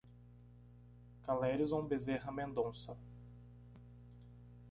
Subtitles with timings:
[1.23, 2.97] Calerison Bezerra Mendonca